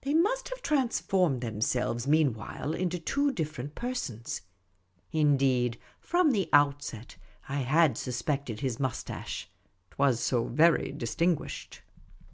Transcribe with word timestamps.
They 0.00 0.14
must 0.14 0.48
have 0.48 0.62
transformed 0.62 1.40
themselves 1.40 2.08
mean 2.08 2.32
while 2.34 2.74
into 2.74 2.98
two 2.98 3.30
different 3.30 3.76
persons. 3.76 4.42
Indeed, 5.12 5.78
from 6.00 6.32
the 6.32 6.48
outset, 6.52 7.16
I 7.48 7.58
had 7.58 7.96
suspected 7.96 8.62
his 8.62 8.80
moustache— 8.80 9.48
't 9.90 9.94
was 9.96 10.18
so 10.18 10.48
very 10.48 10.90
distinguished. 10.90 11.82